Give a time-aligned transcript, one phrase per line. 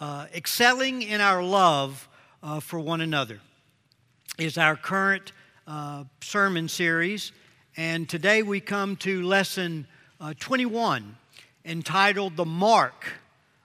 [0.00, 2.08] Uh, excelling in our love
[2.40, 3.40] uh, for one another
[4.38, 5.32] is our current
[5.66, 7.32] uh, sermon series.
[7.76, 9.88] And today we come to lesson
[10.20, 11.16] uh, 21
[11.64, 13.14] entitled The Mark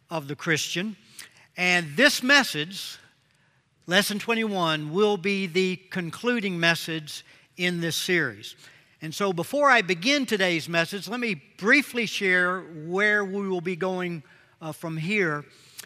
[0.10, 0.96] of the Christian.
[1.56, 2.98] And this message,
[3.86, 7.24] lesson 21, will be the concluding message
[7.58, 8.56] in this series.
[9.04, 13.76] And so before I begin today's message, let me briefly share where we will be
[13.76, 14.24] going
[14.60, 15.46] uh, from here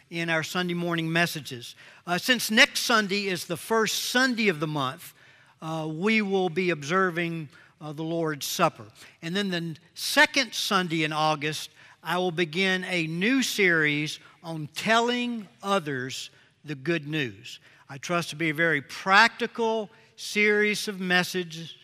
[0.09, 1.75] in our Sunday morning messages.
[2.05, 5.13] Uh, since next Sunday is the first Sunday of the month,
[5.61, 7.49] uh, we will be observing
[7.81, 8.85] uh, the Lord's Supper.
[9.21, 11.69] And then the second Sunday in August,
[12.03, 16.29] I will begin a new series on telling others
[16.63, 17.59] the good news.
[17.89, 21.75] I trust to be a very practical series of messages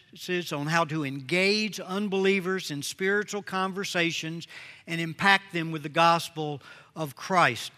[0.51, 4.47] on how to engage unbelievers in spiritual conversations
[4.85, 6.61] and impact them with the gospel
[6.95, 7.71] of Christ.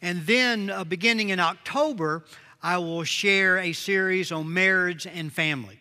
[0.00, 2.24] And then, uh, beginning in October,
[2.62, 5.78] I will share a series on marriage and family,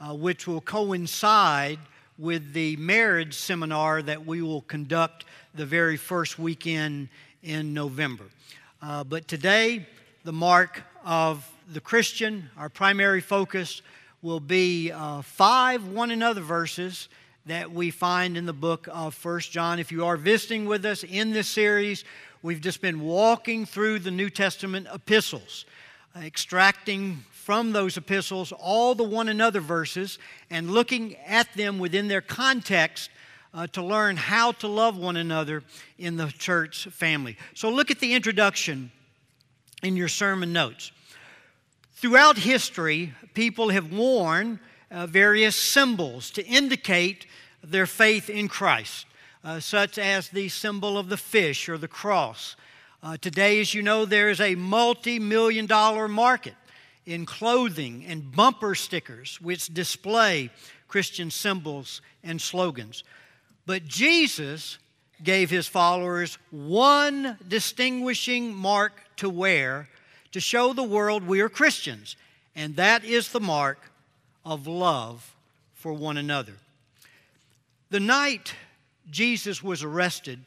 [0.00, 1.78] uh, which will coincide
[2.18, 5.24] with the marriage seminar that we will conduct
[5.54, 7.08] the very first weekend
[7.42, 8.24] in November.
[8.82, 9.86] Uh, but today,
[10.24, 13.82] the mark of the Christian, our primary focus,
[14.22, 17.08] will be uh, five one another verses
[17.46, 19.78] that we find in the book of First John.
[19.78, 22.04] If you are visiting with us in this series,
[22.42, 25.64] we've just been walking through the New Testament epistles,
[26.16, 30.18] extracting from those epistles all the one another verses
[30.50, 33.10] and looking at them within their context
[33.52, 35.62] uh, to learn how to love one another
[35.98, 37.36] in the church family.
[37.54, 38.92] So look at the introduction
[39.82, 40.92] in your sermon notes.
[41.94, 44.60] Throughout history, people have worn
[44.90, 47.26] uh, various symbols to indicate
[47.62, 49.06] their faith in Christ,
[49.44, 52.56] uh, such as the symbol of the fish or the cross.
[53.02, 56.54] Uh, today, as you know, there is a multi million dollar market
[57.06, 60.50] in clothing and bumper stickers which display
[60.88, 63.04] Christian symbols and slogans.
[63.66, 64.78] But Jesus
[65.22, 69.88] gave his followers one distinguishing mark to wear
[70.32, 72.16] to show the world we are Christians,
[72.54, 73.78] and that is the mark
[74.44, 75.34] of love
[75.74, 76.54] for one another.
[77.90, 78.54] The night
[79.10, 80.40] Jesus was arrested,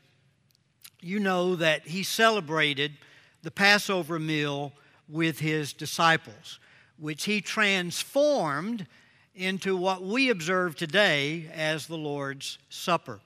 [1.02, 2.94] you know that he celebrated
[3.42, 4.72] the Passover meal
[5.10, 6.60] with his disciples,
[6.98, 8.88] which he transformed
[9.36, 13.20] into what we observe today as the Lord's Supper.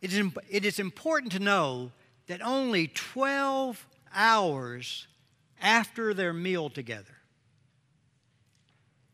[0.00, 1.90] It is, it is important to know
[2.26, 5.06] that only 12 hours
[5.60, 7.16] after their meal together,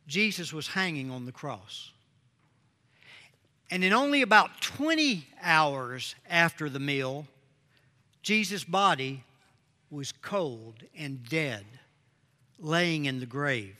[0.06, 1.92] Jesus was hanging on the cross.
[3.70, 7.26] And in only about 20 hours after the meal,
[8.22, 9.22] Jesus' body
[9.90, 11.64] was cold and dead,
[12.58, 13.76] laying in the grave.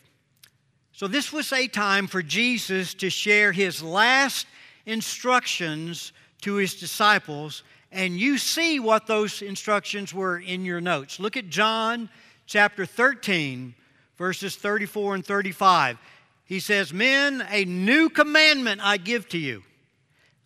[0.93, 4.47] So, this was a time for Jesus to share his last
[4.87, 6.13] instructions
[6.43, 7.63] to his disciples,
[7.93, 11.19] and you see what those instructions were in your notes.
[11.19, 12.09] Look at John
[12.47, 13.75] chapter 13,
[14.19, 15.99] verses 34 and 35.
[16.45, 19.63] He says, Men, a new commandment I give to you,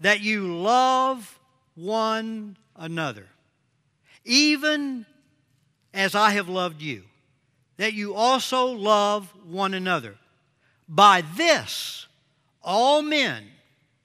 [0.00, 1.38] that you love
[1.74, 3.26] one another,
[4.24, 5.06] even
[5.92, 7.04] as I have loved you,
[7.76, 10.16] that you also love one another.
[10.88, 12.06] By this,
[12.62, 13.46] all men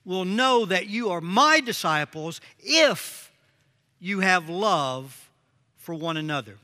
[0.05, 3.31] will know that you are my disciples if
[3.99, 5.29] you have love
[5.77, 6.57] for one another.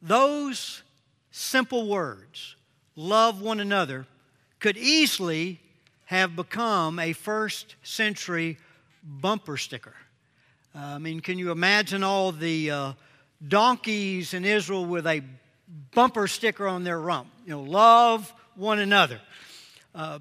[0.00, 0.82] Those
[1.30, 2.56] simple words,
[2.94, 4.06] love one another,
[4.60, 5.60] could easily
[6.06, 8.58] have become a first century
[9.02, 9.94] bumper sticker.
[10.74, 12.92] Uh, I mean, can you imagine all the uh,
[13.46, 15.22] donkeys in Israel with a
[15.92, 17.28] bumper sticker on their rump?
[17.44, 19.20] You know, love one another.
[19.94, 20.20] Uh,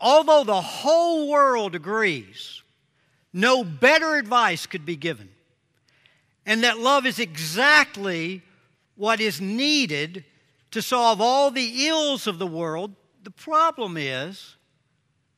[0.00, 2.62] although the whole world agrees
[3.32, 5.28] no better advice could be given,
[6.46, 8.42] and that love is exactly
[8.96, 10.24] what is needed
[10.70, 12.92] to solve all the ills of the world.
[13.22, 14.55] The problem is,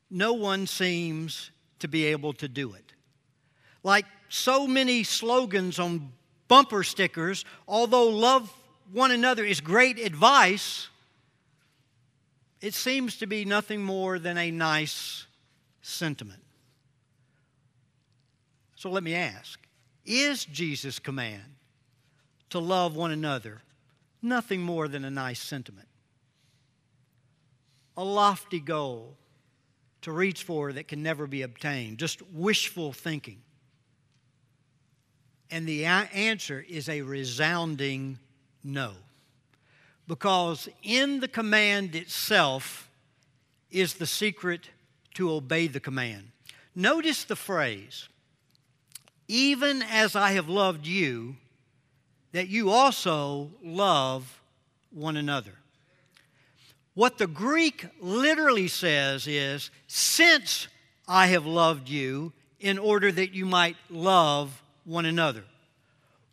[0.09, 2.93] no one seems to be able to do it.
[3.83, 6.11] Like so many slogans on
[6.47, 8.51] bumper stickers, although love
[8.91, 10.89] one another is great advice,
[12.61, 15.25] it seems to be nothing more than a nice
[15.81, 16.43] sentiment.
[18.75, 19.59] So let me ask
[20.05, 21.43] Is Jesus' command
[22.49, 23.61] to love one another,
[24.21, 25.87] nothing more than a nice sentiment.
[27.95, 29.17] A lofty goal
[30.01, 33.41] to reach for that can never be obtained, just wishful thinking.
[35.51, 38.19] And the answer is a resounding
[38.63, 38.91] no.
[40.07, 42.89] Because in the command itself
[43.71, 44.69] is the secret
[45.15, 46.31] to obey the command.
[46.75, 48.07] Notice the phrase,
[49.27, 51.35] even as I have loved you,
[52.31, 54.41] that you also love
[54.91, 55.53] one another.
[56.99, 60.67] What the Greek literally says is, since
[61.07, 65.45] I have loved you, in order that you might love one another.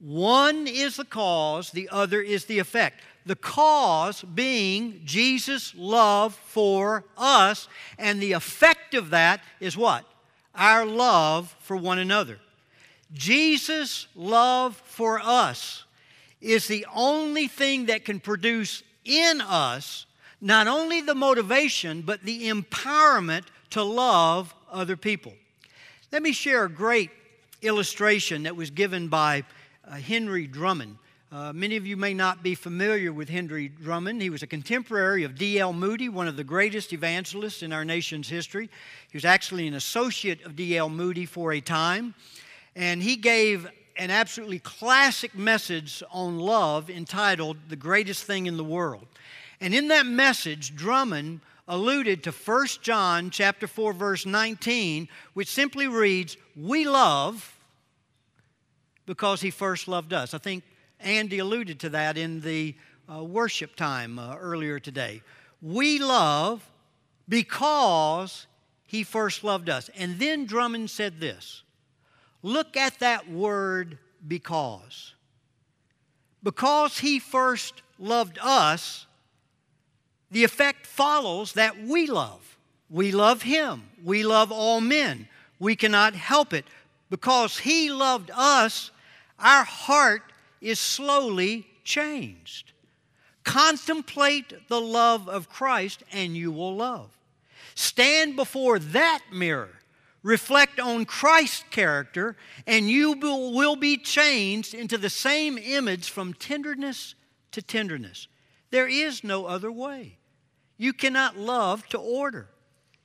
[0.00, 3.00] One is the cause, the other is the effect.
[3.26, 10.04] The cause being Jesus' love for us, and the effect of that is what?
[10.52, 12.40] Our love for one another.
[13.12, 15.84] Jesus' love for us
[16.40, 20.05] is the only thing that can produce in us
[20.40, 25.32] not only the motivation, but the empowerment to love other people.
[26.12, 27.10] Let me share a great
[27.62, 29.44] illustration that was given by
[29.86, 30.98] uh, Henry Drummond.
[31.32, 34.22] Uh, many of you may not be familiar with Henry Drummond.
[34.22, 35.72] He was a contemporary of D.L.
[35.72, 38.70] Moody, one of the greatest evangelists in our nation's history.
[39.10, 40.88] He was actually an associate of D.L.
[40.88, 42.14] Moody for a time.
[42.76, 48.64] And he gave an absolutely classic message on love entitled The Greatest Thing in the
[48.64, 49.06] World.
[49.60, 55.88] And in that message, Drummond alluded to 1 John chapter 4 verse 19, which simply
[55.88, 57.58] reads, "We love
[59.06, 60.64] because he first loved us." I think
[61.00, 62.74] Andy alluded to that in the
[63.12, 65.22] uh, worship time uh, earlier today.
[65.62, 66.68] We love
[67.28, 68.46] because
[68.86, 69.90] he first loved us.
[69.96, 71.62] And then Drummond said this
[72.42, 75.14] Look at that word because.
[76.42, 79.05] Because he first loved us,
[80.30, 82.58] the effect follows that we love.
[82.90, 83.84] We love him.
[84.02, 85.28] We love all men.
[85.58, 86.64] We cannot help it.
[87.10, 88.90] Because he loved us,
[89.38, 90.22] our heart
[90.60, 92.72] is slowly changed.
[93.44, 97.16] Contemplate the love of Christ and you will love.
[97.74, 99.70] Stand before that mirror
[100.26, 102.36] reflect on Christ's character,
[102.66, 107.14] and you will be changed into the same image from tenderness
[107.52, 108.26] to tenderness.
[108.72, 110.15] There is no other way.
[110.78, 112.48] You cannot love to order.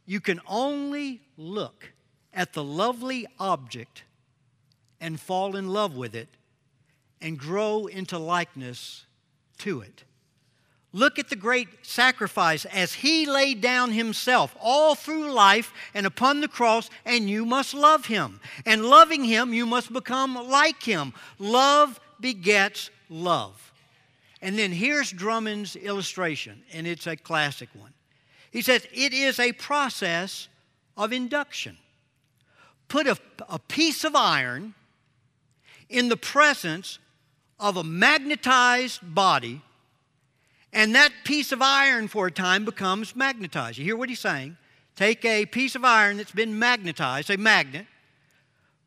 [0.06, 1.94] You can only look
[2.34, 4.04] at the lovely object
[5.00, 6.30] and fall in love with it
[7.22, 9.06] and grow into likeness
[9.60, 10.04] to it.
[10.94, 16.42] Look at the great sacrifice as he laid down himself all through life and upon
[16.42, 18.42] the cross, and you must love him.
[18.66, 21.14] And loving him, you must become like him.
[21.40, 23.71] Love begets love.
[24.42, 27.94] And then here's Drummond's illustration, and it's a classic one.
[28.52, 30.48] He says it is a process
[30.98, 31.78] of induction.
[32.88, 33.18] Put a,
[33.48, 34.74] a piece of iron
[35.90, 37.00] in the presence
[37.60, 39.62] of a magnetized body
[40.74, 43.78] and that piece of iron for a time becomes magnetized.
[43.78, 44.58] You hear what he's saying?
[44.96, 47.88] Take a piece of iron that's been magnetized, a magnet,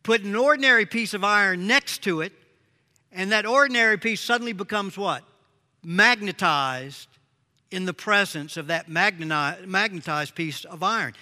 [0.03, 2.33] put an ordinary piece of iron next to it,
[3.13, 5.25] and that ordinary piece suddenly becomes what?
[5.85, 7.09] Magnetized
[7.71, 11.15] in the presence of that magnetized piece of iron.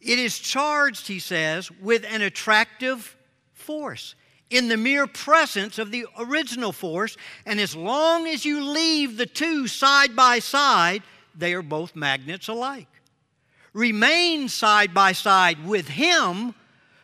[0.00, 3.16] It is charged, he says, with an attractive
[3.52, 4.14] force
[4.48, 7.16] in the mere presence of the original force.
[7.46, 11.02] And as long as you leave the two side by side,
[11.34, 12.88] they are both magnets alike.
[13.72, 16.54] Remain side by side with Him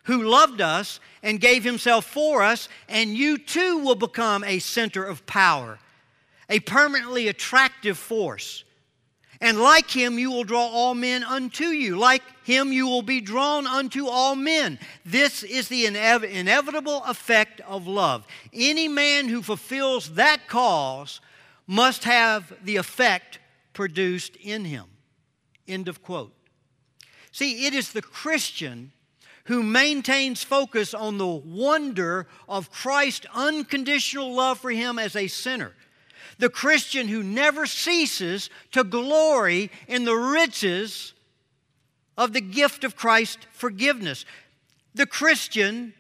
[0.05, 5.05] who loved us and gave Himself for us, and you too will become a center
[5.05, 5.79] of power,
[6.49, 8.65] a permanently attractive force.
[9.41, 11.99] And like him, you will draw all men unto you.
[11.99, 14.79] Like him, you will be drawn unto all men.
[15.05, 18.27] This is the inev- inevitable effect of love.
[18.53, 21.21] Any man who fulfills that cause
[21.67, 23.39] must have the effect
[23.75, 24.87] produced in him.
[25.69, 26.33] End of quote.
[27.31, 28.93] See, it is the Christian
[29.45, 35.75] who maintains focus on the wonder of Christ's unconditional love for him as a sinner
[36.39, 41.15] the Christian who never ceases to glory in the riches
[42.17, 44.25] of the gift of Christ's forgiveness.
[44.95, 45.95] The Christian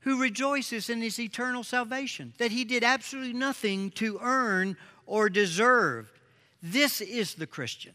[0.00, 4.76] who rejoices in his eternal salvation, that he did absolutely nothing to earn
[5.06, 6.12] or deserve.
[6.60, 7.92] This is the Christian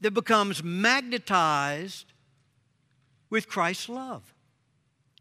[0.00, 2.06] that becomes magnetized
[3.28, 4.34] with Christ's love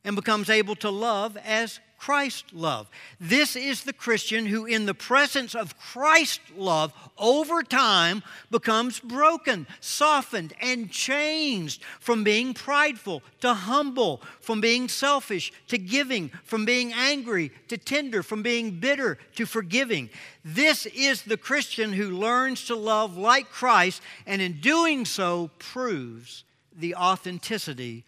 [0.05, 2.88] and becomes able to love as Christ love.
[3.19, 8.21] This is the Christian who, in the presence of Christ love, over time
[8.51, 16.29] becomes broken, softened, and changed from being prideful to humble, from being selfish to giving,
[16.43, 20.09] from being angry to tender, from being bitter to forgiving.
[20.43, 26.43] This is the Christian who learns to love like Christ, and in doing so proves
[26.77, 28.03] the authenticity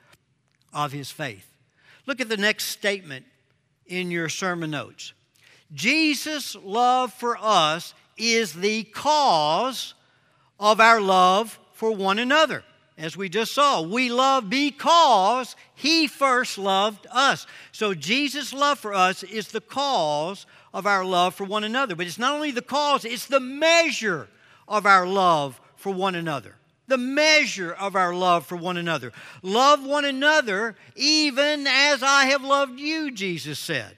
[0.71, 1.56] of his faith.
[2.07, 3.25] Look at the next statement
[3.85, 5.13] in your sermon notes.
[5.73, 9.93] Jesus' love for us is the cause
[10.59, 12.63] of our love for one another.
[12.97, 17.45] As we just saw, we love because He first loved us.
[17.71, 21.95] So Jesus' love for us is the cause of our love for one another.
[21.95, 24.29] But it's not only the cause, it's the measure
[24.67, 26.55] of our love for one another.
[26.87, 29.11] The measure of our love for one another.
[29.41, 33.97] Love one another even as I have loved you, Jesus said.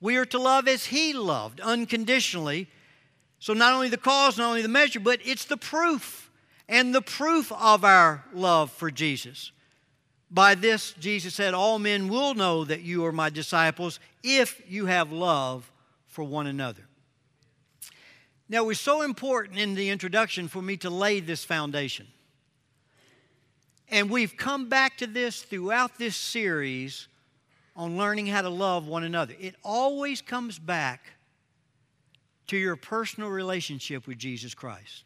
[0.00, 2.68] We are to love as He loved, unconditionally.
[3.40, 6.30] So, not only the cause, not only the measure, but it's the proof
[6.68, 9.52] and the proof of our love for Jesus.
[10.30, 14.86] By this, Jesus said, All men will know that you are my disciples if you
[14.86, 15.70] have love
[16.06, 16.82] for one another.
[18.48, 22.06] Now, it was so important in the introduction for me to lay this foundation.
[23.90, 27.08] And we've come back to this throughout this series
[27.74, 29.34] on learning how to love one another.
[29.40, 31.12] It always comes back
[32.48, 35.04] to your personal relationship with Jesus Christ.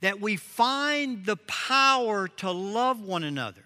[0.00, 3.64] That we find the power to love one another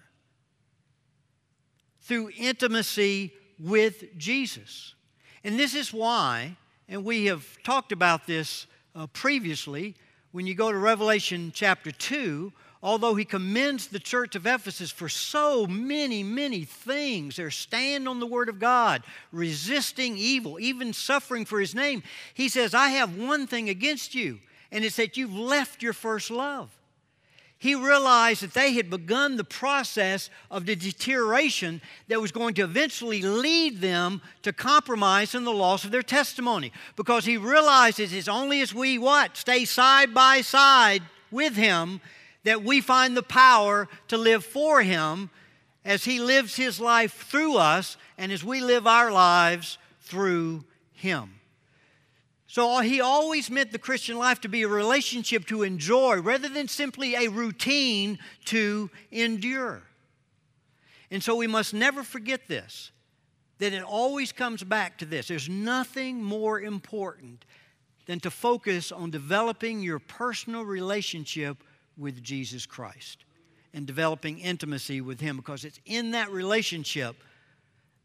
[2.01, 4.93] through intimacy with Jesus.
[5.43, 6.57] And this is why,
[6.87, 9.95] and we have talked about this uh, previously,
[10.31, 12.51] when you go to Revelation chapter 2,
[12.85, 18.19] although he commends the church of Ephesus for so many, many things, their stand on
[18.19, 22.03] the Word of God, resisting evil, even suffering for his name,
[22.35, 24.37] he says, I have one thing against you,
[24.71, 26.69] and it's that you've left your first love.
[27.57, 32.63] He realized that they had begun the process of the deterioration that was going to
[32.63, 36.71] eventually lead them to compromise and the loss of their testimony.
[36.95, 39.37] Because he realizes it's only as we what?
[39.37, 41.01] Stay side by side
[41.31, 41.99] with him
[42.45, 45.29] that we find the power to live for Him
[45.83, 51.41] as He lives His life through us and as we live our lives through Him.
[52.47, 56.67] So He always meant the Christian life to be a relationship to enjoy rather than
[56.67, 59.81] simply a routine to endure.
[61.11, 62.91] And so we must never forget this
[63.57, 65.29] that it always comes back to this.
[65.29, 67.45] There's nothing more important
[68.05, 71.63] than to focus on developing your personal relationship
[71.97, 73.25] with Jesus Christ
[73.73, 77.15] and developing intimacy with Him because it's in that relationship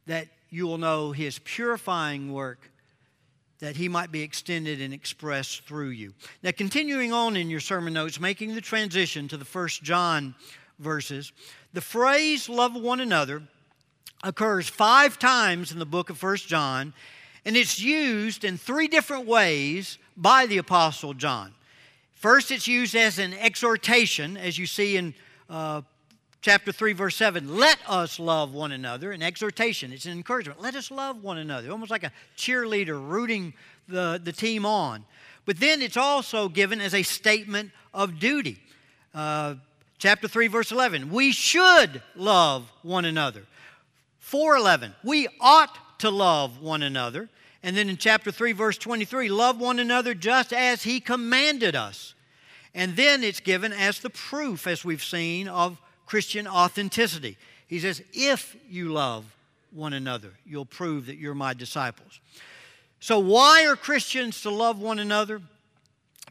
[0.07, 2.71] that you will know His purifying work
[3.61, 6.15] that He might be extended and expressed through you.
[6.43, 10.35] Now, continuing on in your sermon notes, making the transition to the first John
[10.79, 11.33] verses,
[11.73, 13.43] the phrase love one another
[14.25, 16.93] occurs five times in the book of First John,
[17.45, 21.53] and it's used in three different ways by the Apostle John.
[22.21, 25.15] First, it's used as an exhortation, as you see in
[25.49, 25.81] uh,
[26.43, 27.57] chapter 3, verse 7.
[27.57, 29.13] Let us love one another.
[29.13, 30.61] An exhortation, it's an encouragement.
[30.61, 33.55] Let us love one another, almost like a cheerleader rooting
[33.89, 35.07] the, the team on.
[35.47, 38.59] But then it's also given as a statement of duty.
[39.15, 39.55] Uh,
[39.97, 41.11] chapter 3, verse 11.
[41.11, 43.47] We should love one another.
[44.19, 44.95] 411.
[45.03, 47.31] We ought to love one another.
[47.63, 52.15] And then in chapter 3, verse 23, love one another just as he commanded us.
[52.75, 57.37] And then it's given as the proof, as we've seen, of Christian authenticity.
[57.67, 59.25] He says, if you love
[59.73, 62.21] one another, you'll prove that you're my disciples.
[62.99, 65.41] So, why are Christians to love one another?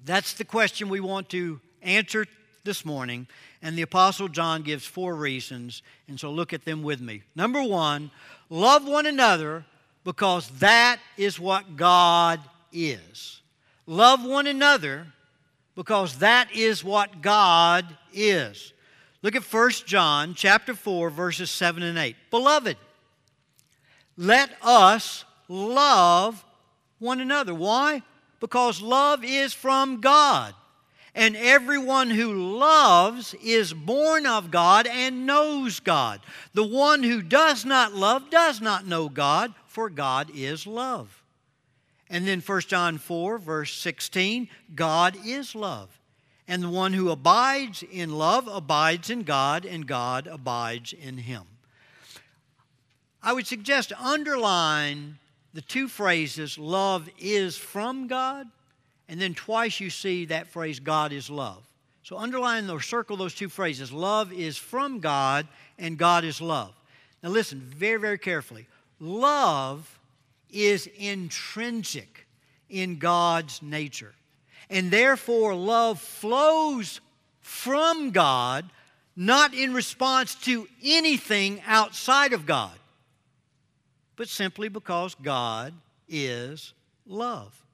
[0.05, 2.25] That's the question we want to answer
[2.63, 3.27] this morning.
[3.61, 5.81] And the Apostle John gives four reasons.
[6.07, 7.23] And so, look at them with me.
[7.35, 8.11] Number one,
[8.49, 9.65] love one another
[10.03, 12.39] because that is what God
[12.71, 13.41] is.
[13.85, 15.07] Love one another
[15.75, 18.73] because that is what God is.
[19.21, 22.15] Look at 1 John chapter 4 verses 7 and 8.
[22.31, 22.77] Beloved,
[24.17, 26.45] let us love
[26.99, 27.53] one another.
[27.53, 28.01] Why?
[28.39, 30.53] Because love is from God.
[31.15, 36.21] And everyone who loves is born of God and knows God.
[36.53, 41.23] The one who does not love does not know God, for God is love.
[42.09, 45.99] And then 1 John 4, verse 16 God is love.
[46.47, 51.43] And the one who abides in love abides in God, and God abides in him.
[53.21, 55.19] I would suggest underline
[55.53, 58.47] the two phrases, love is from God,
[59.09, 61.67] and then twice you see that phrase, God is love.
[62.03, 65.47] So underline or circle those two phrases love is from God,
[65.77, 66.73] and God is love.
[67.21, 68.67] Now listen very, very carefully.
[69.01, 69.99] Love
[70.49, 72.25] is intrinsic
[72.69, 74.13] in God's nature,
[74.69, 77.01] and therefore love flows
[77.41, 78.69] from God,
[79.17, 82.71] not in response to anything outside of God
[84.19, 85.73] but simply because God
[86.09, 86.73] is
[87.07, 87.65] love.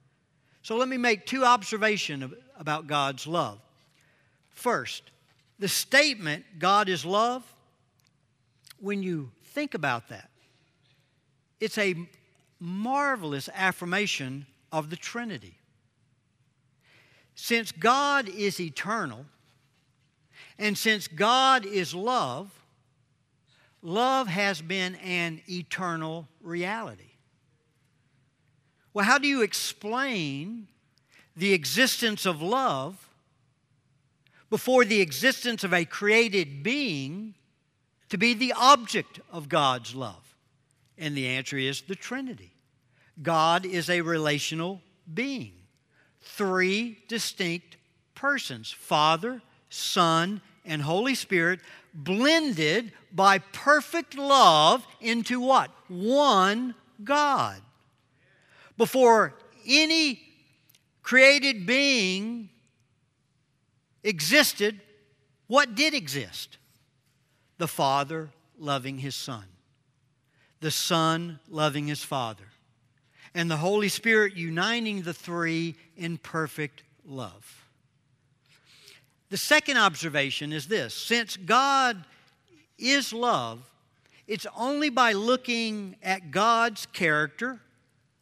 [0.65, 3.60] So let me make two observations about God's love.
[4.50, 5.03] First,
[5.60, 7.43] the statement, God is love,
[8.79, 10.31] when you think about that,
[11.60, 11.93] it's a
[12.60, 15.53] marvelous affirmation of the Trinity.
[17.36, 19.27] Since God is eternal,
[20.57, 22.50] and since God is love,
[23.84, 27.04] love has been an eternal reality.
[28.96, 30.70] Well, how do you explain
[31.36, 33.10] the existence of love
[34.50, 37.34] before the existence of a created being
[38.08, 40.38] to be the object of God's love?
[40.98, 42.54] And the answer is the Trinity.
[43.22, 44.80] God is a relational
[45.14, 45.56] being,
[46.22, 47.75] three distinct
[48.16, 51.60] persons Father, Son, and Holy Spirit
[51.94, 55.70] blended by perfect love into what?
[55.90, 57.62] One God.
[58.77, 60.22] Before any
[61.01, 62.50] created being
[64.03, 64.82] existed,
[65.48, 66.58] what did exist?
[67.58, 69.46] The Father loving His Son,
[70.60, 72.46] the Son loving His Father,
[73.34, 77.65] and the Holy Spirit uniting the three in perfect love.
[79.29, 82.03] The second observation is this since God
[82.77, 83.70] is love,
[84.27, 87.60] it's only by looking at God's character,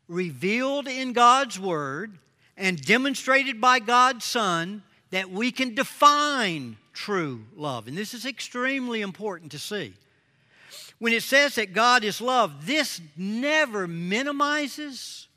[0.08, 2.18] revealed in God's Word,
[2.56, 7.88] and demonstrated by God's Son, that we can define true love.
[7.88, 9.94] And this is extremely important to see.
[11.00, 15.28] When it says that God is love, this never minimizes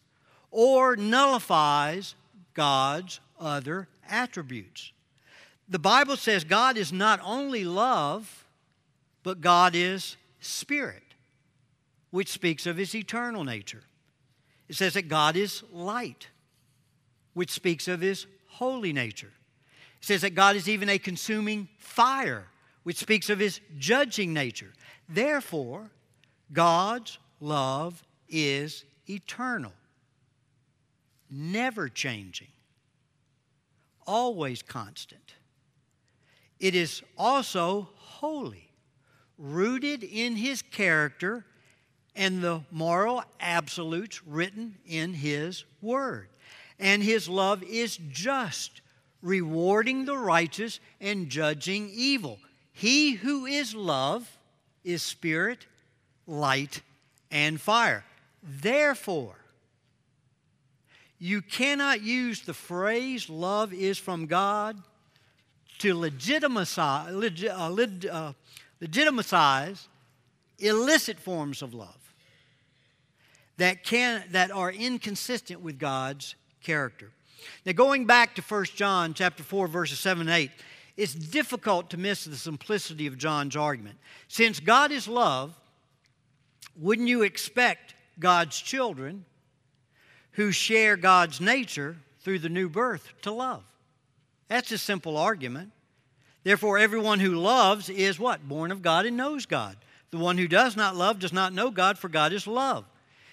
[0.50, 2.14] or nullifies
[2.54, 4.92] God's other attributes.
[5.68, 8.44] The Bible says God is not only love,
[9.22, 11.02] but God is spirit,
[12.10, 13.82] which speaks of his eternal nature.
[14.68, 16.28] It says that God is light,
[17.34, 19.32] which speaks of his holy nature.
[20.00, 22.46] It says that God is even a consuming fire,
[22.82, 24.72] which speaks of his judging nature.
[25.08, 25.90] Therefore,
[26.52, 29.72] God's love is eternal,
[31.30, 32.48] never changing,
[34.06, 35.34] always constant.
[36.58, 38.70] It is also holy,
[39.38, 41.44] rooted in His character
[42.16, 46.28] and the moral absolutes written in His Word.
[46.78, 48.80] And His love is just,
[49.22, 52.38] rewarding the righteous and judging evil.
[52.72, 54.38] He who is love
[54.84, 55.66] is spirit,
[56.26, 56.80] light,
[57.30, 58.04] and fire.
[58.42, 59.36] Therefore,
[61.18, 64.76] you cannot use the phrase love is from God
[65.78, 68.32] to legitimize, uh,
[69.32, 69.74] uh,
[70.58, 72.05] illicit forms of love
[73.58, 77.10] that, can, that are inconsistent with God's character.
[77.64, 80.50] Now, going back to 1 John chapter 4, verses 7 and 8,
[80.96, 83.98] it's difficult to miss the simplicity of John's argument.
[84.28, 85.54] Since God is love,
[86.76, 89.24] wouldn't you expect God's children
[90.32, 93.62] who share God's nature through the new birth to love?
[94.48, 95.72] That's a simple argument.
[96.44, 98.48] Therefore, everyone who loves is what?
[98.48, 99.76] Born of God and knows God.
[100.10, 102.84] The one who does not love does not know God, for God is love.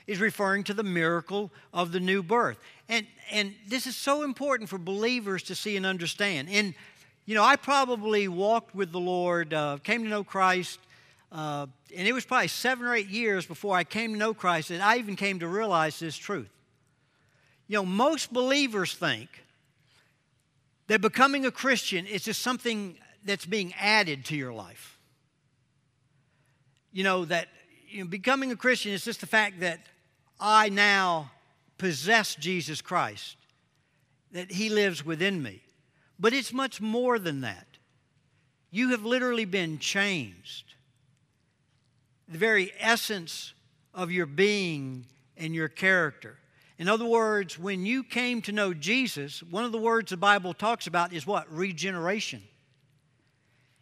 [0.06, 2.58] Is referring to the miracle of the new birth.
[2.90, 6.50] And, and this is so important for believers to see and understand.
[6.52, 6.74] And,
[7.26, 10.80] you know, I probably walked with the Lord, uh, came to know Christ,
[11.32, 14.70] uh, and it was probably seven or eight years before I came to know Christ
[14.70, 16.50] that I even came to realize this truth.
[17.68, 19.30] You know, most believers think
[20.88, 25.00] that becoming a Christian is just something that's being added to your life.
[26.92, 27.48] You know, that
[27.88, 29.80] you know, becoming a Christian is just the fact that
[30.46, 31.32] I now
[31.78, 33.38] possess Jesus Christ,
[34.34, 35.62] that He lives within me.
[36.20, 37.66] But it's much more than that.
[38.70, 40.74] You have literally been changed.
[42.28, 43.54] The very essence
[43.94, 45.06] of your being
[45.38, 46.38] and your character.
[46.78, 50.54] In other words, when you came to know Jesus, one of the words the Bible
[50.54, 51.50] talks about is what?
[51.50, 52.44] Regeneration.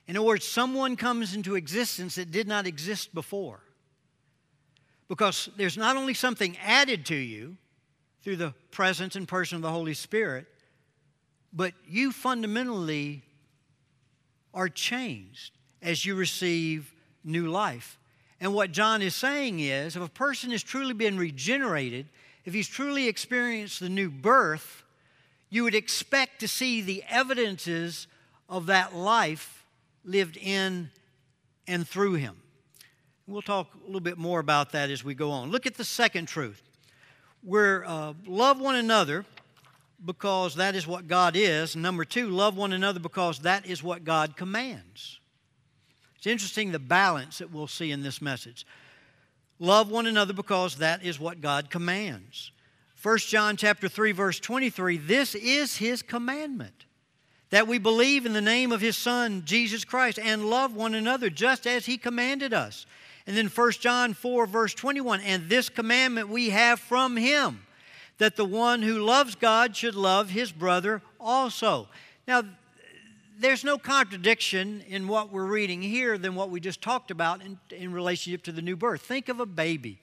[0.08, 3.62] In other words, someone comes into existence that did not exist before.
[5.12, 7.58] Because there's not only something added to you
[8.24, 10.46] through the presence and person of the Holy Spirit,
[11.52, 13.22] but you fundamentally
[14.54, 16.94] are changed as you receive
[17.26, 18.00] new life.
[18.40, 22.08] And what John is saying is if a person has truly been regenerated,
[22.46, 24.86] if he's truly experienced the new birth,
[25.50, 28.08] you would expect to see the evidences
[28.48, 29.66] of that life
[30.06, 30.90] lived in
[31.68, 32.38] and through him.
[33.32, 35.52] We'll talk a little bit more about that as we go on.
[35.52, 36.62] Look at the second truth.
[37.42, 39.26] We're uh, love one another
[40.06, 41.74] because that is what God is.
[41.74, 45.22] Number two, love one another because that is what God commands.
[46.18, 48.66] It's interesting the balance that we'll see in this message.
[49.60, 52.52] Love one another because that is what God commands.
[53.02, 56.86] 1 John chapter 3 verse 23 this is his commandment
[57.50, 61.30] that we believe in the name of his son Jesus Christ and love one another
[61.30, 62.86] just as he commanded us.
[63.28, 67.62] And then 1 John 4 verse 21 and this commandment we have from him
[68.18, 71.88] that the one who loves God should love his brother also.
[72.28, 72.44] Now,
[73.40, 77.58] there's no contradiction in what we're reading here than what we just talked about in,
[77.72, 79.02] in relationship to the new birth.
[79.02, 80.00] Think of a baby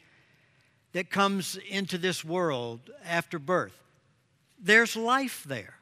[0.92, 3.78] that comes into this world after birth.
[4.60, 5.74] There's life there.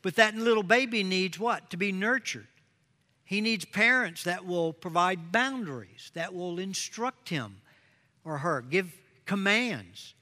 [0.00, 1.68] But that little baby needs what?
[1.70, 2.46] To be nurtured.
[3.30, 7.60] He needs parents that will provide boundaries, that will instruct him
[8.24, 8.92] or her, give
[9.24, 10.14] commands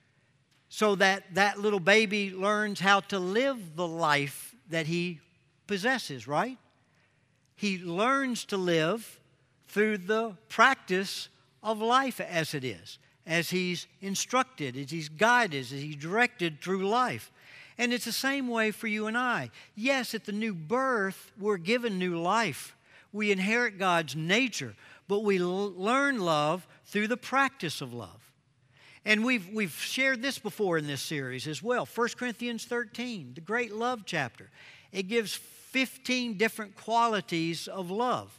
[0.69, 5.21] so that that little baby learns how to live the life that he
[5.67, 6.59] possesses, right?
[7.57, 9.19] He learns to live
[9.69, 11.31] through the practice
[11.63, 16.87] of life as it is, as he's instructed, as he's guided, as he's directed through
[16.87, 17.33] life.
[17.79, 19.51] And it's the same way for you and I.
[19.75, 22.75] Yes, at the new birth, we're given new life.
[23.13, 24.75] We inherit God's nature,
[25.07, 28.33] but we l- learn love through the practice of love.
[29.05, 33.41] And we've, we've shared this before in this series as well 1 Corinthians 13, the
[33.41, 34.51] great love chapter.
[34.93, 38.39] It gives 15 different qualities of love.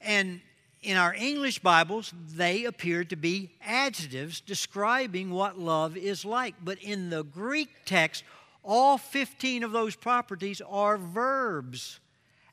[0.00, 0.40] And
[0.82, 6.54] in our English Bibles, they appear to be adjectives describing what love is like.
[6.62, 8.22] But in the Greek text,
[8.62, 11.98] all 15 of those properties are verbs,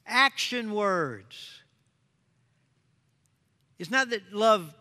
[0.05, 1.61] action words.
[3.79, 4.73] It's not that love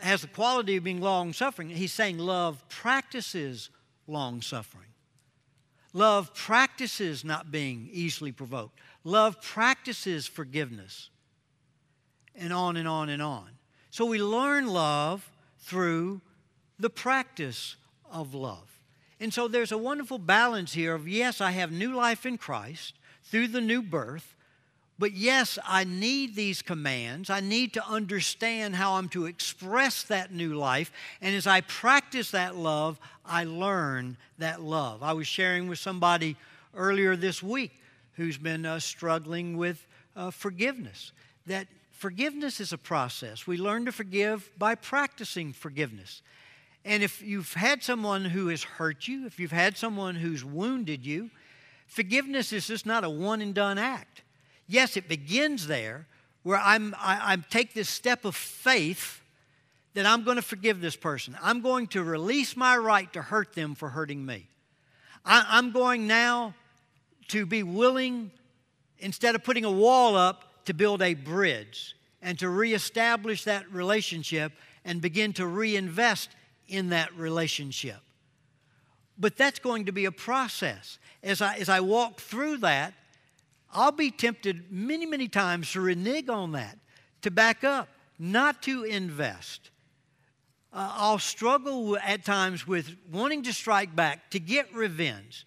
[0.00, 1.68] has the quality of being long suffering.
[1.70, 3.70] He's saying love practices
[4.06, 4.88] long suffering.
[5.92, 8.78] Love practices not being easily provoked.
[9.04, 11.10] Love practices forgiveness.
[12.34, 13.50] And on and on and on.
[13.90, 16.22] So we learn love through
[16.78, 17.76] the practice
[18.10, 18.68] of love.
[19.20, 22.94] And so there's a wonderful balance here of yes, I have new life in Christ
[23.22, 24.34] through the new birth,
[24.98, 27.30] but yes, I need these commands.
[27.30, 30.92] I need to understand how I'm to express that new life.
[31.20, 35.02] And as I practice that love, I learn that love.
[35.02, 36.36] I was sharing with somebody
[36.74, 37.72] earlier this week
[38.14, 41.12] who's been uh, struggling with uh, forgiveness.
[41.46, 43.46] That forgiveness is a process.
[43.46, 46.22] We learn to forgive by practicing forgiveness.
[46.84, 51.06] And if you've had someone who has hurt you, if you've had someone who's wounded
[51.06, 51.30] you,
[51.86, 54.21] forgiveness is just not a one and done act
[54.66, 56.06] yes, it begins there
[56.42, 59.20] where I'm, I, I take this step of faith
[59.94, 61.36] that I'm going to forgive this person.
[61.42, 64.48] I'm going to release my right to hurt them for hurting me.
[65.24, 66.54] I, I'm going now
[67.28, 68.30] to be willing,
[68.98, 74.52] instead of putting a wall up, to build a bridge and to reestablish that relationship
[74.84, 76.30] and begin to reinvest
[76.68, 77.98] in that relationship.
[79.18, 80.98] But that's going to be a process.
[81.22, 82.94] As I, as I walk through that,
[83.72, 86.78] I'll be tempted many, many times to renege on that,
[87.22, 89.70] to back up, not to invest.
[90.72, 95.46] Uh, I'll struggle at times with wanting to strike back, to get revenge.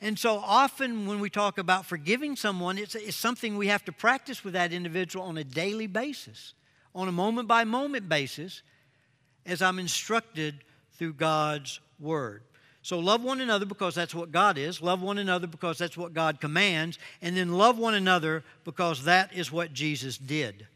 [0.00, 3.92] And so often when we talk about forgiving someone, it's, it's something we have to
[3.92, 6.54] practice with that individual on a daily basis,
[6.94, 8.62] on a moment by moment basis,
[9.44, 12.42] as I'm instructed through God's Word.
[12.82, 14.80] So love one another because that's what God is.
[14.80, 16.98] Love one another because that's what God commands.
[17.20, 20.66] And then love one another because that is what Jesus did.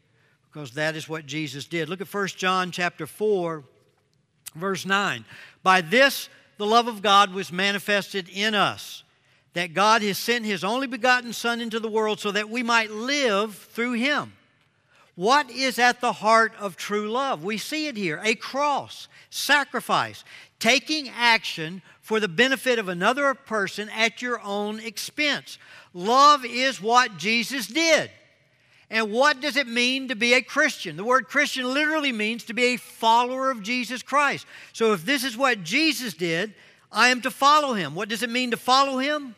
[0.51, 1.89] Because that is what Jesus did.
[1.89, 3.63] Look at 1 John chapter 4,
[4.55, 5.25] verse 9.
[5.63, 9.03] By this the love of God was manifested in us,
[9.53, 12.91] that God has sent his only begotten Son into the world so that we might
[12.91, 14.33] live through him.
[15.15, 17.43] What is at the heart of true love?
[17.43, 20.23] We see it here a cross, sacrifice,
[20.59, 25.57] taking action for the benefit of another person at your own expense.
[25.93, 28.11] Love is what Jesus did.
[28.89, 30.97] And what does it mean to be a Christian?
[30.97, 34.45] The word Christian literally means to be a follower of Jesus Christ.
[34.73, 36.53] So if this is what Jesus did,
[36.91, 37.95] I am to follow him.
[37.95, 39.35] What does it mean to follow him?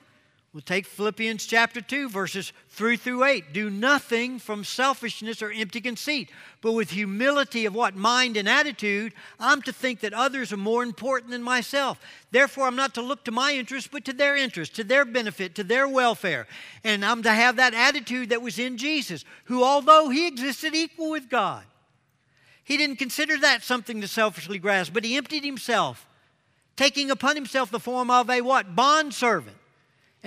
[0.58, 3.54] We'll take Philippians chapter 2, verses 3 through 8.
[3.54, 7.96] Do nothing from selfishness or empty conceit, but with humility of what?
[7.96, 12.00] Mind and attitude, I'm to think that others are more important than myself.
[12.32, 15.54] Therefore, I'm not to look to my interests, but to their interests, to their benefit,
[15.54, 16.48] to their welfare.
[16.84, 21.12] And I'm to have that attitude that was in Jesus, who, although he existed equal
[21.12, 21.65] with God,
[22.63, 26.08] he didn't consider that something to selfishly grasp, but he emptied himself,
[26.76, 28.76] taking upon himself the form of a what?
[28.76, 29.58] Bondservant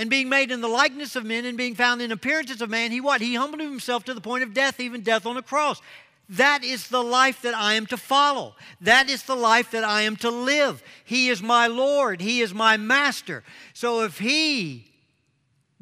[0.00, 2.90] and being made in the likeness of men and being found in appearances of man,
[2.90, 3.20] he what?
[3.20, 5.82] He humbled himself to the point of death, even death on a cross.
[6.30, 8.56] That is the life that I am to follow.
[8.80, 10.82] That is the life that I am to live.
[11.04, 12.22] He is my Lord.
[12.22, 13.44] He is my master.
[13.74, 14.90] So if he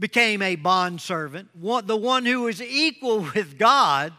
[0.00, 4.12] became a bondservant, the one who is equal with God,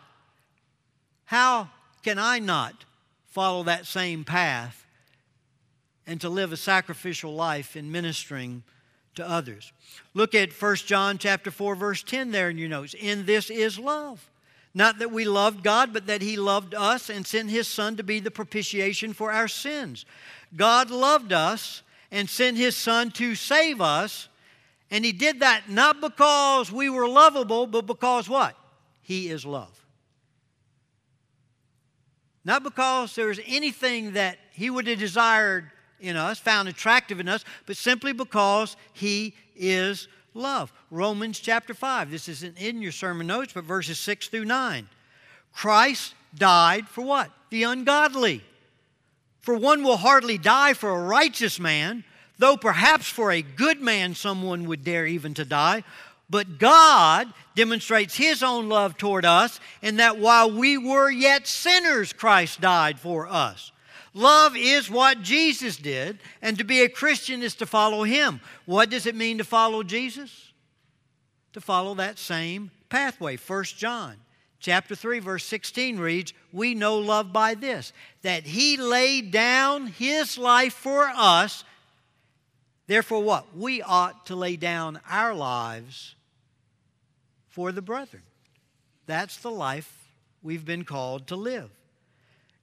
[1.25, 1.71] how
[2.03, 2.85] can I not
[3.25, 4.85] follow that same path
[6.07, 8.63] and to live a sacrificial life in ministering
[9.19, 9.71] to others?
[10.13, 12.95] Look at 1 John chapter 4 verse 10 there in your notes.
[12.99, 14.29] In this is love.
[14.73, 18.03] Not that we loved God, but that he loved us and sent his son to
[18.03, 20.05] be the propitiation for our sins.
[20.55, 24.27] God loved us and sent his son to save us,
[24.91, 28.55] and he did that not because we were lovable, but because what?
[29.01, 29.85] He is love.
[32.45, 37.43] Not because there's anything that he would have desired in us, found attractive in us,
[37.65, 40.71] but simply because he is love.
[40.91, 42.11] Romans chapter 5.
[42.11, 44.87] This isn't in your sermon notes, but verses 6 through 9.
[45.53, 47.31] Christ died for what?
[47.49, 48.43] The ungodly.
[49.41, 52.03] For one will hardly die for a righteous man,
[52.37, 55.83] though perhaps for a good man someone would dare even to die.
[56.29, 62.13] But God demonstrates His own love toward us in that while we were yet sinners,
[62.13, 63.71] Christ died for us.
[64.13, 68.41] Love is what Jesus did, and to be a Christian is to follow him.
[68.65, 70.51] What does it mean to follow Jesus?
[71.53, 73.37] To follow that same pathway.
[73.37, 74.17] 1 John
[74.59, 77.93] chapter 3 verse 16 reads, "We know love by this,
[78.23, 81.63] that he laid down his life for us.
[82.87, 83.55] Therefore what?
[83.55, 86.15] We ought to lay down our lives
[87.47, 88.23] for the brethren."
[89.05, 90.09] That's the life
[90.41, 91.71] we've been called to live.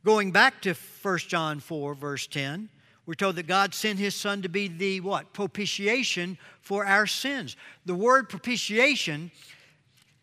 [0.07, 2.69] Going back to 1 John 4, verse 10,
[3.07, 5.33] we're told that God sent his son to be the what?
[5.33, 7.57] Propitiation for our sins.
[7.87, 9.33] The word propitiation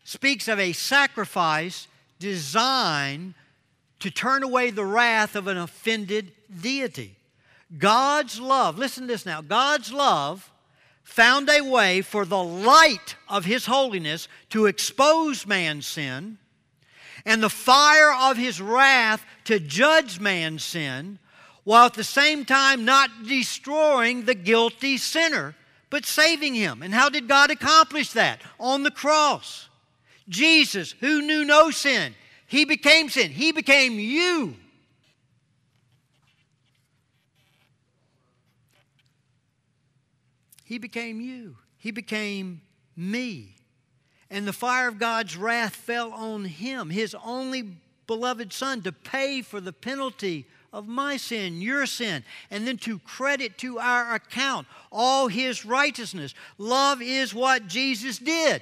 [0.02, 1.86] speaks of a sacrifice
[2.18, 3.34] designed
[4.00, 7.16] to turn away the wrath of an offended deity.
[7.76, 10.50] God's love, listen to this now God's love
[11.02, 16.38] found a way for the light of His holiness to expose man's sin
[17.26, 21.18] and the fire of his wrath to judge man's sin,
[21.64, 25.54] while at the same time not destroying the guilty sinner,
[25.90, 26.82] but saving him.
[26.82, 28.40] And how did God accomplish that?
[28.58, 29.68] On the cross.
[30.28, 32.14] Jesus, who knew no sin,
[32.46, 33.30] he became sin.
[33.30, 34.56] He became you.
[40.64, 41.56] He became you.
[41.78, 42.62] He became
[42.96, 43.53] me
[44.30, 49.42] and the fire of God's wrath fell on him, his only beloved son, to pay
[49.42, 54.66] for the penalty of my sin, your sin, and then to credit to our account
[54.90, 56.34] all his righteousness.
[56.58, 58.60] Love is what Jesus did.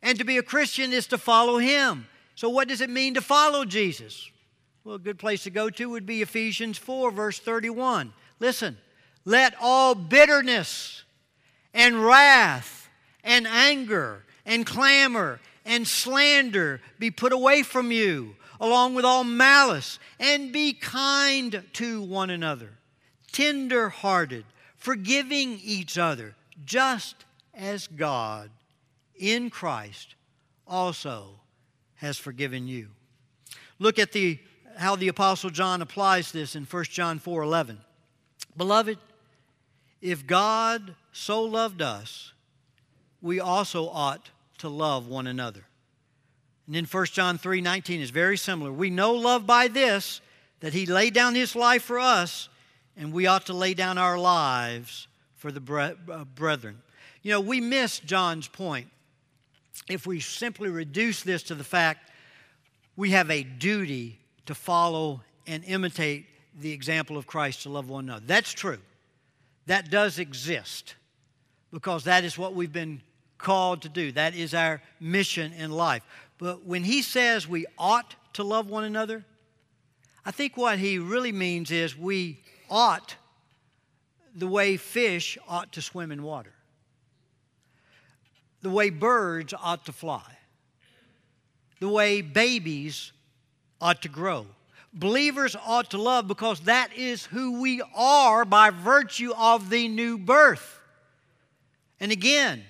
[0.00, 2.06] And to be a Christian is to follow him.
[2.36, 4.30] So, what does it mean to follow Jesus?
[4.84, 8.12] Well, a good place to go to would be Ephesians 4, verse 31.
[8.38, 8.78] Listen,
[9.24, 11.02] let all bitterness
[11.74, 12.88] and wrath
[13.24, 20.00] and anger and clamor and slander be put away from you, along with all malice,
[20.18, 22.70] and be kind to one another,
[23.30, 24.44] tender hearted,
[24.76, 26.34] forgiving each other,
[26.64, 28.50] just as God
[29.14, 30.14] in Christ
[30.66, 31.40] also
[31.96, 32.88] has forgiven you.
[33.78, 34.38] Look at the
[34.76, 37.78] how the apostle John applies this in 1 John 4:11.
[38.56, 38.98] Beloved,
[40.00, 42.32] if God so loved us,
[43.20, 45.64] we also ought to love one another.
[46.66, 48.70] And then 1 John 3 19 is very similar.
[48.72, 50.20] We know love by this,
[50.60, 52.48] that he laid down his life for us,
[52.96, 56.82] and we ought to lay down our lives for the uh, brethren.
[57.22, 58.88] You know, we miss John's point
[59.88, 62.10] if we simply reduce this to the fact
[62.96, 66.26] we have a duty to follow and imitate
[66.60, 68.24] the example of Christ to love one another.
[68.26, 68.78] That's true.
[69.66, 70.96] That does exist
[71.72, 73.00] because that is what we've been
[73.38, 74.12] called to do.
[74.12, 76.02] That is our mission in life.
[76.38, 79.24] But when he says we ought to love one another,
[80.24, 83.16] I think what he really means is we ought
[84.34, 86.52] the way fish ought to swim in water,
[88.62, 90.36] the way birds ought to fly,
[91.80, 93.12] the way babies
[93.80, 94.46] ought to grow.
[94.92, 100.18] Believers ought to love because that is who we are by virtue of the new
[100.18, 100.80] birth.
[102.00, 102.64] And again,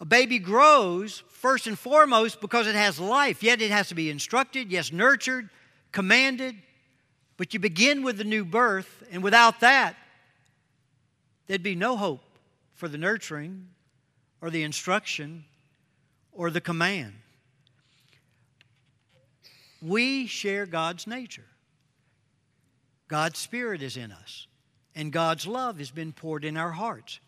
[0.00, 4.10] a baby grows first and foremost because it has life, yet it has to be
[4.10, 5.50] instructed, yes, nurtured,
[5.92, 6.56] commanded.
[7.36, 9.96] But you begin with the new birth, and without that,
[11.46, 12.22] there'd be no hope
[12.74, 13.68] for the nurturing
[14.40, 15.44] or the instruction
[16.32, 17.12] or the command.
[19.82, 21.46] We share God's nature.
[23.08, 24.46] God's Spirit is in us,
[24.94, 27.20] and God's love has been poured in our hearts.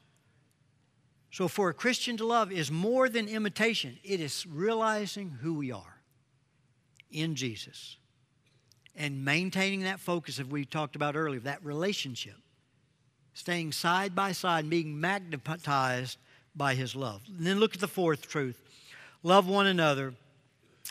[1.32, 5.72] So, for a Christian to love is more than imitation, it is realizing who we
[5.72, 6.02] are
[7.10, 7.96] in Jesus
[8.94, 12.36] and maintaining that focus of we talked about earlier, that relationship,
[13.32, 16.18] staying side by side, being magnetized
[16.54, 17.22] by His love.
[17.26, 18.60] And then look at the fourth truth
[19.22, 20.12] love one another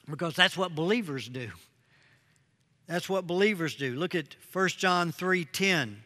[0.10, 1.52] because that's what believers do.
[2.88, 3.94] That's what believers do.
[3.94, 5.98] Look at 1 John 3:10.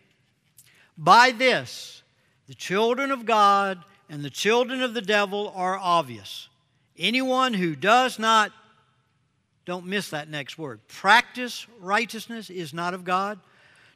[0.98, 2.04] By this,
[2.48, 6.50] the children of God and the children of the devil are obvious.
[6.98, 8.52] Anyone who does not
[9.66, 10.80] don't miss that next word.
[10.88, 13.40] Practice righteousness is not of God,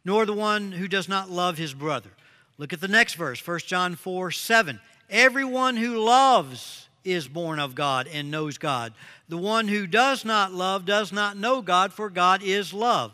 [0.04, 2.10] nor the one who does not love his brother.
[2.58, 4.80] Look at the next verse, 1 John 4 7.
[5.10, 8.94] Everyone who loves is born of God and knows God.
[9.30, 13.14] The one who does not love does not know God, for God is love.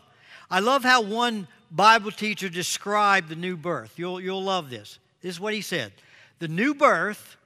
[0.50, 3.98] I love how one Bible teacher described the new birth.
[3.98, 4.98] You'll, you'll love this.
[5.22, 5.92] This is what he said
[6.38, 7.36] The new birth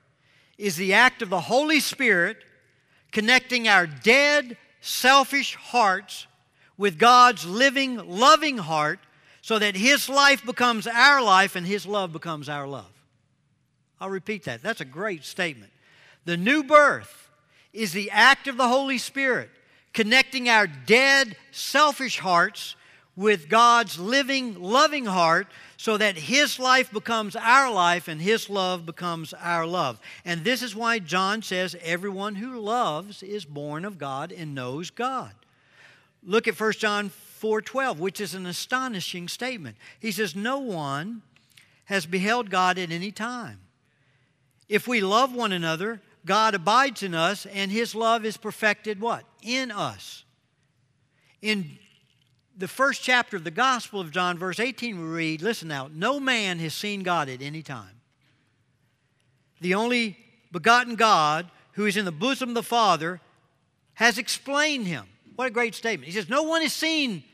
[0.58, 2.38] is the act of the Holy Spirit
[3.12, 6.26] connecting our dead, selfish hearts
[6.76, 9.00] with God's living, loving heart
[9.42, 12.90] so that His life becomes our life and His love becomes our love.
[14.00, 14.62] I'll repeat that.
[14.62, 15.72] That's a great statement.
[16.24, 17.30] The new birth
[17.72, 19.50] is the act of the Holy Spirit
[19.92, 22.76] connecting our dead, selfish hearts
[23.16, 25.48] with God's living, loving heart
[25.80, 29.98] so that His life becomes our life and His love becomes our love.
[30.26, 34.90] And this is why John says, Everyone who loves is born of God and knows
[34.90, 35.32] God.
[36.22, 39.78] Look at 1 John 4:12, which is an astonishing statement.
[39.98, 41.22] He says, No one
[41.86, 43.60] has beheld God at any time.
[44.68, 49.24] If we love one another, God abides in us, and his love is perfected what?
[49.40, 50.24] In us.
[51.40, 51.78] In
[52.60, 56.20] the first chapter of the Gospel of John, verse 18, we read, listen now, no
[56.20, 58.00] man has seen God at any time.
[59.60, 60.18] The only
[60.52, 63.20] begotten God who is in the bosom of the Father
[63.94, 65.06] has explained him.
[65.36, 66.06] What a great statement.
[66.06, 67.24] He says, No one has seen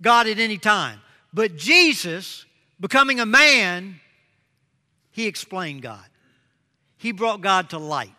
[0.00, 1.00] God at any time.
[1.32, 2.46] But Jesus,
[2.78, 4.00] becoming a man,
[5.10, 6.04] he explained God.
[6.96, 8.12] He brought God to light.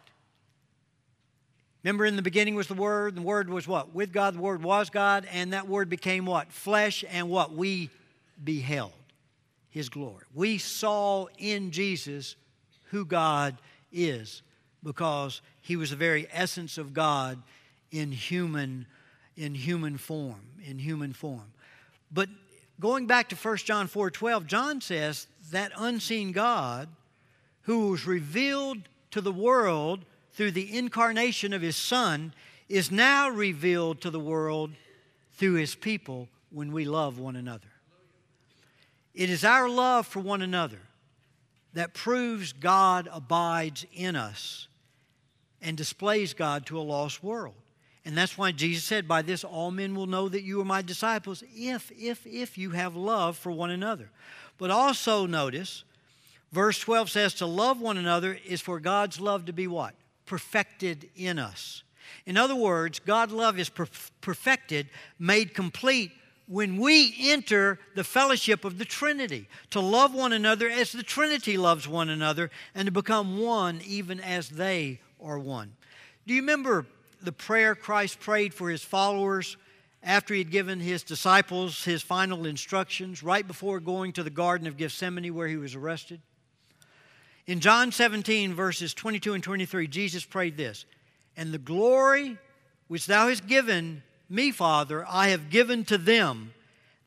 [1.83, 3.93] Remember, in the beginning was the Word, the Word was what?
[3.93, 6.51] With God, the Word was God, and that Word became what?
[6.51, 7.53] Flesh, and what?
[7.53, 7.89] We
[8.43, 8.93] beheld
[9.69, 10.25] His glory.
[10.33, 12.35] We saw in Jesus
[12.91, 13.57] who God
[13.91, 14.43] is
[14.83, 17.41] because He was the very essence of God
[17.91, 18.85] in human,
[19.35, 21.51] in human form, in human form.
[22.11, 22.29] But
[22.79, 26.89] going back to 1 John 4:12, John says that unseen God
[27.63, 28.77] who was revealed
[29.11, 32.33] to the world through the incarnation of his Son
[32.69, 34.71] is now revealed to the world
[35.33, 37.67] through his people when we love one another.
[39.13, 40.79] It is our love for one another
[41.73, 44.67] that proves God abides in us
[45.61, 47.55] and displays God to a lost world.
[48.03, 50.81] And that's why Jesus said, By this all men will know that you are my
[50.81, 54.09] disciples, if, if, if you have love for one another.
[54.57, 55.83] But also notice,
[56.51, 59.93] verse 12 says, To love one another is for God's love to be what?
[60.31, 61.83] Perfected in us.
[62.25, 63.69] In other words, God's love is
[64.21, 64.87] perfected,
[65.19, 66.13] made complete
[66.47, 71.57] when we enter the fellowship of the Trinity, to love one another as the Trinity
[71.57, 75.73] loves one another, and to become one even as they are one.
[76.25, 76.85] Do you remember
[77.21, 79.57] the prayer Christ prayed for his followers
[80.01, 84.65] after he had given his disciples his final instructions, right before going to the Garden
[84.65, 86.21] of Gethsemane where he was arrested?
[87.47, 90.85] In John 17, verses 22 and 23, Jesus prayed this
[91.35, 92.37] And the glory
[92.87, 96.53] which thou hast given me, Father, I have given to them,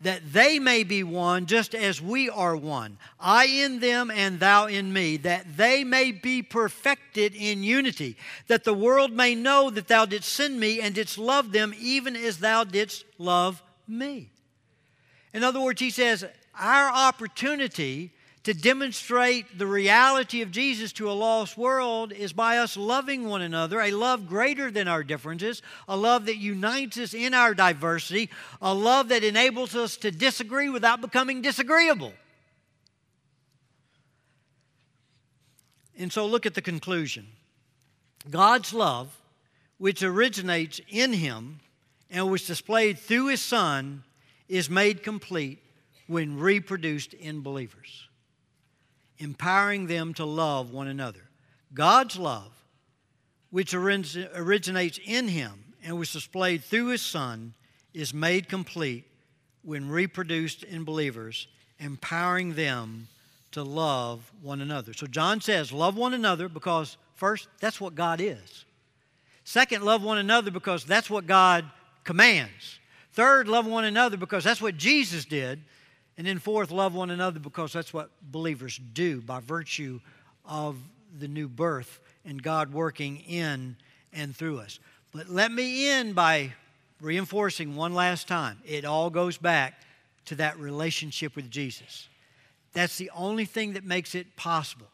[0.01, 2.99] that they may be one just as we are one.
[3.19, 8.17] I in them and thou in me, that they may be perfected in unity,
[8.49, 12.17] that the world may know that thou didst send me and didst love them even
[12.17, 14.31] as thou didst love me.
[15.33, 16.25] In other words, he says,
[16.59, 18.13] our opportunity
[18.45, 23.41] to demonstrate the reality of Jesus to a lost world is by us loving one
[23.41, 28.29] another, a love greater than our differences, a love that unites us in our diversity,
[28.61, 32.13] a love that enables us to disagree without becoming disagreeable.
[35.97, 37.27] And so look at the conclusion
[38.29, 39.17] God's love,
[39.79, 41.61] which originates in Him
[42.11, 44.05] and was displayed through His Son,
[44.51, 45.63] is made complete
[46.09, 48.09] when reproduced in believers
[49.19, 51.23] empowering them to love one another.
[51.73, 52.53] God's love,
[53.51, 57.55] which originates in Him and was displayed through His Son,
[57.93, 59.05] is made complete
[59.63, 61.47] when reproduced in believers,
[61.79, 63.09] empowering them
[63.53, 64.93] to love one another.
[64.93, 68.65] So John says, Love one another because, first, that's what God is.
[69.45, 71.65] Second, love one another because that's what God
[72.03, 72.79] commands.
[73.13, 75.63] Third, love one another because that's what Jesus did.
[76.17, 80.01] And then, fourth, love one another because that's what believers do by virtue
[80.45, 80.77] of
[81.19, 83.77] the new birth and God working in
[84.13, 84.79] and through us.
[85.13, 86.53] But let me end by
[87.01, 89.81] reinforcing one last time it all goes back
[90.27, 92.09] to that relationship with Jesus.
[92.73, 94.87] That's the only thing that makes it possible.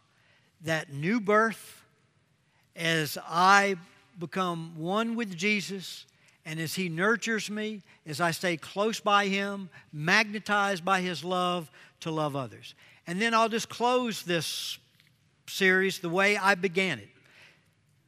[0.62, 1.82] That new birth,
[2.76, 3.76] as I
[4.18, 6.04] become one with Jesus
[6.44, 11.70] and as He nurtures me, as I stay close by Him, magnetized by His love
[12.00, 12.74] to love others.
[13.06, 14.78] And then I'll just close this
[15.46, 17.08] series the way I began it.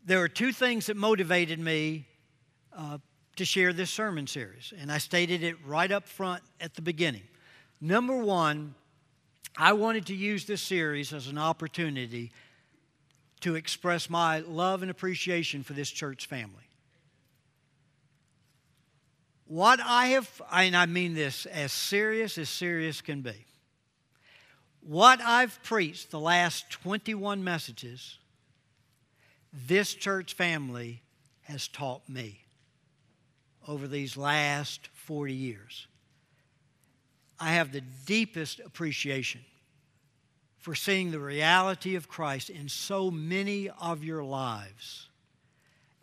[0.04, 2.06] There are two things that motivated me
[2.76, 2.98] uh,
[3.36, 7.22] to share this sermon series, and I stated it right up front at the beginning.
[7.80, 8.74] Number one,
[9.56, 12.32] I wanted to use this series as an opportunity
[13.40, 16.64] to express my love and appreciation for this church family.
[19.46, 23.46] What I have, and I mean this as serious as serious can be,
[24.80, 28.18] what I've preached the last 21 messages,
[29.52, 31.02] this church family
[31.42, 32.40] has taught me
[33.68, 35.86] over these last 40 years.
[37.38, 39.42] I have the deepest appreciation
[40.58, 45.08] for seeing the reality of Christ in so many of your lives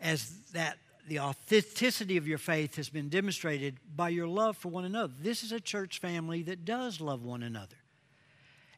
[0.00, 0.78] as that
[1.10, 5.12] the authenticity of your faith has been demonstrated by your love for one another.
[5.20, 7.74] This is a church family that does love one another.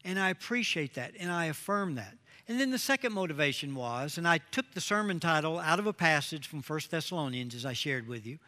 [0.03, 2.17] And I appreciate that and I affirm that.
[2.49, 5.93] And then the second motivation was, and I took the sermon title out of a
[5.93, 8.39] passage from 1 Thessalonians as I shared with you.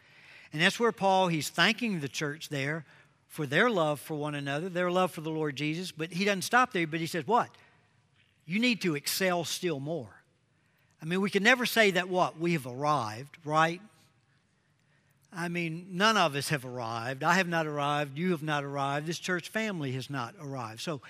[0.51, 2.87] And that's where Paul, he's thanking the church there
[3.29, 5.93] for their love for one another, their love for the Lord Jesus.
[5.93, 7.51] But he doesn't stop there, but he says, What?
[8.47, 10.24] You need to excel still more.
[11.05, 12.41] I mean, we can never say that what?
[12.41, 13.83] We have arrived, right?
[15.31, 17.23] I mean, none of us have arrived.
[17.23, 18.17] I have not arrived.
[18.17, 19.07] You have not arrived.
[19.07, 20.81] This church family has not arrived.
[20.81, 21.03] So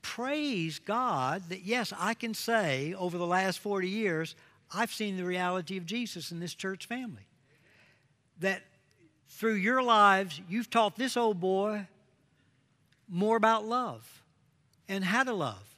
[0.00, 4.36] praise God that, yes, I can say over the last 40 years,
[4.74, 7.26] I've seen the reality of Jesus in this church family.
[8.40, 8.62] That
[9.28, 11.88] through your lives, you've taught this old boy
[13.06, 14.22] more about love
[14.88, 15.71] and how to love.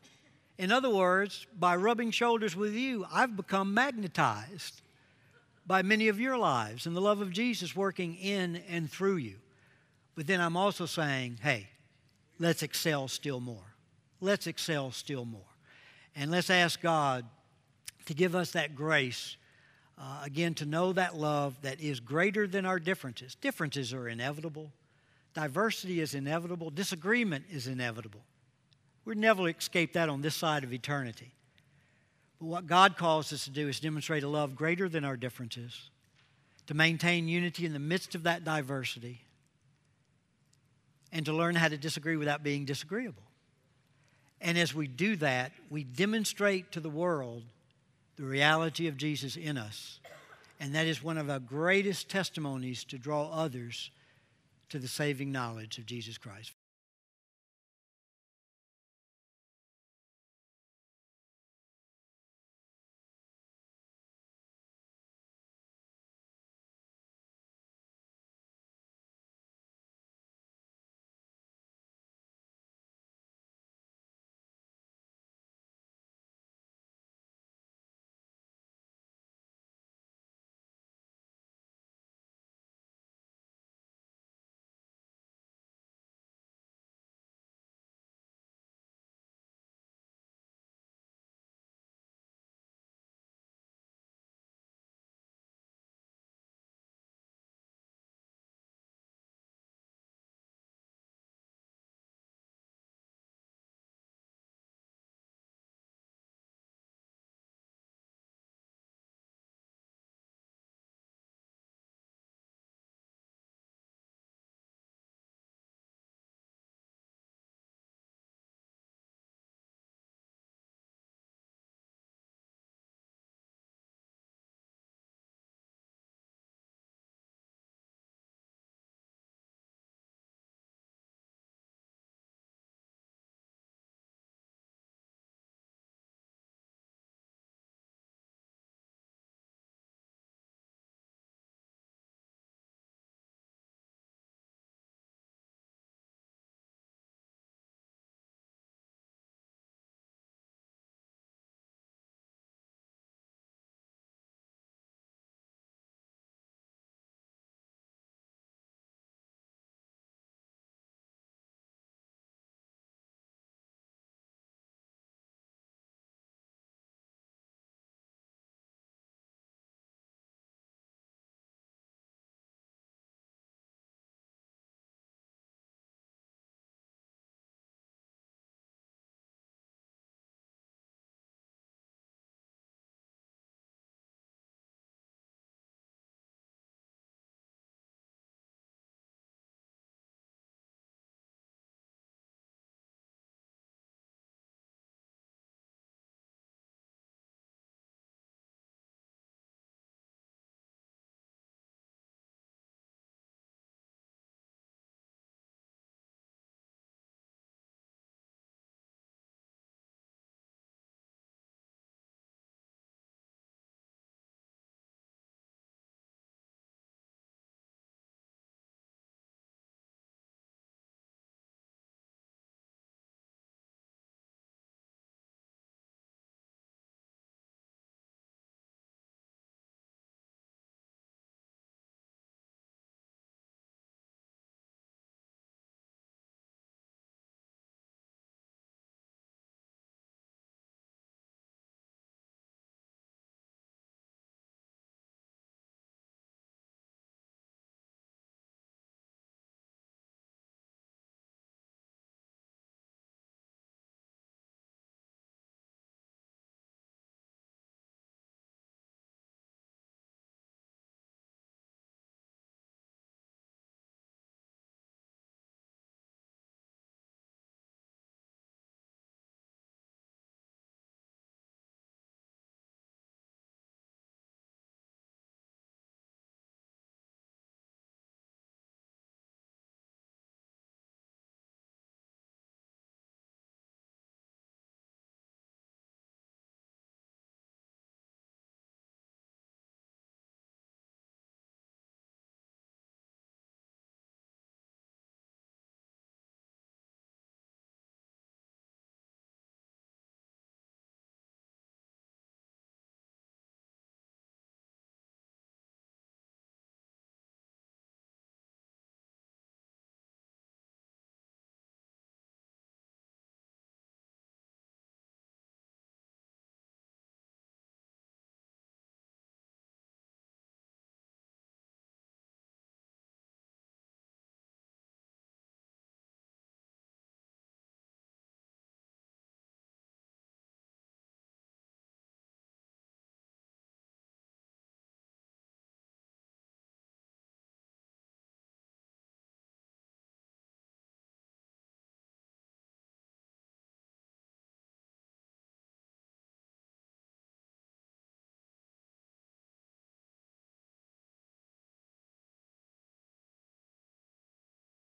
[0.56, 4.82] In other words, by rubbing shoulders with you, I've become magnetized
[5.66, 9.36] by many of your lives and the love of Jesus working in and through you.
[10.14, 11.68] But then I'm also saying, hey,
[12.38, 13.74] let's excel still more.
[14.20, 15.40] Let's excel still more.
[16.14, 17.24] And let's ask God
[18.06, 19.36] to give us that grace,
[19.98, 23.34] uh, again, to know that love that is greater than our differences.
[23.34, 24.70] Differences are inevitable,
[25.32, 28.22] diversity is inevitable, disagreement is inevitable.
[29.04, 31.32] We'll never escape that on this side of eternity.
[32.40, 35.90] But what God calls us to do is demonstrate a love greater than our differences,
[36.66, 39.20] to maintain unity in the midst of that diversity,
[41.12, 43.22] and to learn how to disagree without being disagreeable.
[44.40, 47.44] And as we do that, we demonstrate to the world
[48.16, 50.00] the reality of Jesus in us.
[50.60, 53.90] And that is one of our greatest testimonies to draw others
[54.68, 56.52] to the saving knowledge of Jesus Christ.